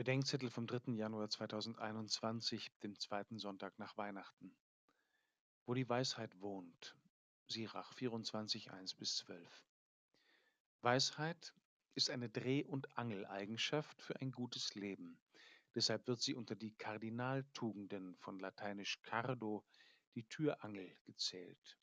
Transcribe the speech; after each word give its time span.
Bedenkzettel 0.00 0.48
vom 0.48 0.66
3. 0.66 0.92
Januar 0.92 1.28
2021, 1.28 2.72
dem 2.82 2.98
zweiten 2.98 3.38
Sonntag 3.38 3.78
nach 3.78 3.98
Weihnachten. 3.98 4.56
Wo 5.66 5.74
die 5.74 5.86
Weisheit 5.86 6.40
wohnt. 6.40 6.96
Sirach 7.48 7.92
24, 7.92 8.70
1 8.70 8.94
bis 8.94 9.16
12. 9.16 9.66
Weisheit 10.80 11.52
ist 11.94 12.08
eine 12.08 12.30
Dreh- 12.30 12.64
und 12.64 12.96
Angeleigenschaft 12.96 14.00
für 14.00 14.18
ein 14.22 14.32
gutes 14.32 14.74
Leben. 14.74 15.20
Deshalb 15.74 16.06
wird 16.06 16.22
sie 16.22 16.34
unter 16.34 16.56
die 16.56 16.72
Kardinaltugenden 16.72 18.16
von 18.20 18.38
lateinisch 18.38 19.02
cardo, 19.02 19.66
die 20.14 20.26
Türangel, 20.26 20.96
gezählt. 21.04 21.76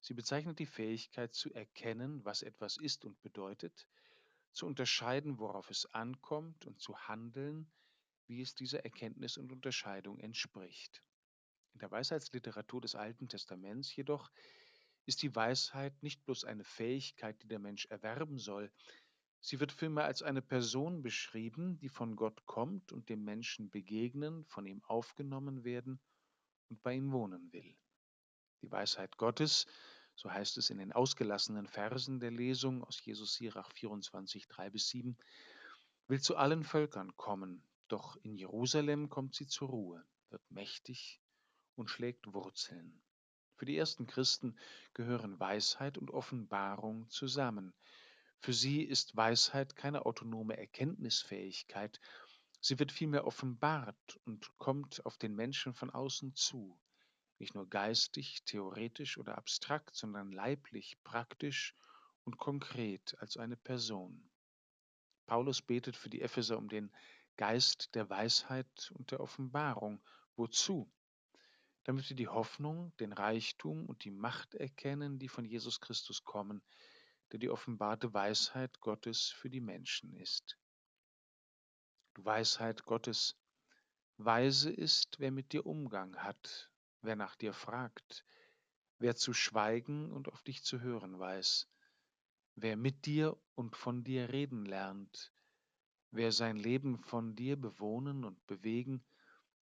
Sie 0.00 0.14
bezeichnet 0.14 0.58
die 0.58 0.66
Fähigkeit 0.66 1.32
zu 1.32 1.54
erkennen, 1.54 2.24
was 2.24 2.42
etwas 2.42 2.76
ist 2.76 3.04
und 3.04 3.22
bedeutet, 3.22 3.86
zu 4.56 4.66
unterscheiden, 4.66 5.38
worauf 5.38 5.70
es 5.70 5.86
ankommt 5.94 6.66
und 6.66 6.80
zu 6.80 6.96
handeln, 7.08 7.70
wie 8.26 8.40
es 8.40 8.54
dieser 8.54 8.84
Erkenntnis 8.84 9.36
und 9.36 9.52
Unterscheidung 9.52 10.18
entspricht. 10.18 11.02
In 11.74 11.80
der 11.80 11.90
Weisheitsliteratur 11.90 12.80
des 12.80 12.94
Alten 12.94 13.28
Testaments 13.28 13.94
jedoch 13.94 14.30
ist 15.04 15.22
die 15.22 15.34
Weisheit 15.36 16.02
nicht 16.02 16.24
bloß 16.24 16.44
eine 16.44 16.64
Fähigkeit, 16.64 17.40
die 17.42 17.48
der 17.48 17.58
Mensch 17.58 17.84
erwerben 17.86 18.38
soll, 18.38 18.72
sie 19.40 19.60
wird 19.60 19.72
vielmehr 19.72 20.04
als 20.04 20.22
eine 20.22 20.42
Person 20.42 21.02
beschrieben, 21.02 21.78
die 21.78 21.90
von 21.90 22.16
Gott 22.16 22.46
kommt 22.46 22.92
und 22.92 23.08
dem 23.10 23.24
Menschen 23.24 23.70
begegnen, 23.70 24.44
von 24.46 24.66
ihm 24.66 24.82
aufgenommen 24.84 25.64
werden 25.64 26.00
und 26.68 26.82
bei 26.82 26.94
ihm 26.94 27.12
wohnen 27.12 27.52
will. 27.52 27.76
Die 28.62 28.72
Weisheit 28.72 29.18
Gottes 29.18 29.66
so 30.16 30.32
heißt 30.32 30.56
es 30.56 30.70
in 30.70 30.78
den 30.78 30.92
ausgelassenen 30.92 31.66
Versen 31.66 32.20
der 32.20 32.30
Lesung 32.30 32.82
aus 32.82 33.04
Jesus 33.04 33.34
Sirach 33.34 33.70
24, 33.72 34.48
3 34.48 34.70
bis 34.70 34.88
7, 34.88 35.16
will 36.08 36.20
zu 36.20 36.36
allen 36.36 36.64
Völkern 36.64 37.14
kommen, 37.16 37.62
doch 37.88 38.16
in 38.22 38.34
Jerusalem 38.34 39.10
kommt 39.10 39.34
sie 39.34 39.46
zur 39.46 39.68
Ruhe, 39.68 40.04
wird 40.30 40.50
mächtig 40.50 41.20
und 41.74 41.90
schlägt 41.90 42.32
Wurzeln. 42.32 43.02
Für 43.56 43.66
die 43.66 43.76
ersten 43.76 44.06
Christen 44.06 44.58
gehören 44.94 45.38
Weisheit 45.38 45.98
und 45.98 46.10
Offenbarung 46.10 47.08
zusammen. 47.10 47.74
Für 48.40 48.54
sie 48.54 48.82
ist 48.82 49.16
Weisheit 49.16 49.76
keine 49.76 50.06
autonome 50.06 50.56
Erkenntnisfähigkeit, 50.56 52.00
sie 52.60 52.78
wird 52.78 52.90
vielmehr 52.90 53.26
offenbart 53.26 54.18
und 54.24 54.56
kommt 54.56 55.04
auf 55.04 55.18
den 55.18 55.34
Menschen 55.34 55.74
von 55.74 55.90
außen 55.90 56.34
zu 56.34 56.78
nicht 57.38 57.54
nur 57.54 57.68
geistig, 57.68 58.42
theoretisch 58.44 59.18
oder 59.18 59.36
abstrakt, 59.36 59.94
sondern 59.94 60.32
leiblich, 60.32 60.96
praktisch 61.04 61.74
und 62.24 62.38
konkret 62.38 63.16
als 63.20 63.36
eine 63.36 63.56
Person. 63.56 64.30
Paulus 65.26 65.60
betet 65.62 65.96
für 65.96 66.08
die 66.08 66.22
Epheser 66.22 66.56
um 66.56 66.68
den 66.68 66.90
Geist 67.36 67.94
der 67.94 68.08
Weisheit 68.08 68.90
und 68.94 69.10
der 69.10 69.20
Offenbarung. 69.20 70.00
Wozu? 70.36 70.90
Damit 71.84 72.08
wir 72.08 72.16
die 72.16 72.28
Hoffnung, 72.28 72.96
den 72.96 73.12
Reichtum 73.12 73.86
und 73.86 74.04
die 74.04 74.10
Macht 74.10 74.54
erkennen, 74.54 75.18
die 75.18 75.28
von 75.28 75.44
Jesus 75.44 75.80
Christus 75.80 76.24
kommen, 76.24 76.62
der 77.32 77.38
die 77.38 77.50
offenbarte 77.50 78.12
Weisheit 78.14 78.80
Gottes 78.80 79.28
für 79.28 79.50
die 79.50 79.60
Menschen 79.60 80.14
ist. 80.14 80.58
Du 82.14 82.24
Weisheit 82.24 82.84
Gottes, 82.84 83.36
weise 84.16 84.70
ist, 84.70 85.18
wer 85.18 85.30
mit 85.30 85.52
dir 85.52 85.66
Umgang 85.66 86.16
hat, 86.16 86.70
wer 87.06 87.16
nach 87.16 87.36
dir 87.36 87.52
fragt, 87.52 88.24
wer 88.98 89.16
zu 89.16 89.32
schweigen 89.32 90.12
und 90.12 90.28
auf 90.28 90.42
dich 90.42 90.62
zu 90.62 90.80
hören 90.80 91.18
weiß, 91.18 91.68
wer 92.56 92.76
mit 92.76 93.06
dir 93.06 93.38
und 93.54 93.76
von 93.76 94.04
dir 94.04 94.30
reden 94.32 94.64
lernt, 94.64 95.32
wer 96.10 96.32
sein 96.32 96.56
Leben 96.56 96.98
von 96.98 97.36
dir 97.36 97.56
bewohnen 97.56 98.24
und 98.24 98.44
bewegen, 98.46 99.04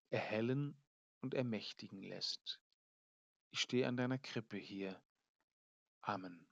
erhellen 0.09 0.81
und 1.21 1.33
ermächtigen 1.33 2.01
lässt. 2.01 2.59
Ich 3.51 3.61
stehe 3.61 3.87
an 3.87 3.97
deiner 3.97 4.17
Krippe 4.17 4.57
hier. 4.57 5.01
Amen. 6.01 6.47